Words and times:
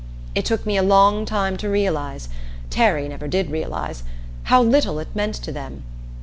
It 0.33 0.45
took 0.45 0.65
me 0.65 0.77
a 0.77 0.81
long 0.81 1.25
time 1.25 1.57
to 1.57 1.69
realize 1.69 2.27
Terry 2.71 3.07
never 3.07 3.27
did 3.27 3.51
realize 3.51 4.01
how 4.45 4.63
little 4.63 4.97
it 4.97 5.15
meant 5.15 5.35
to 5.35 5.51
them. 5.51 5.83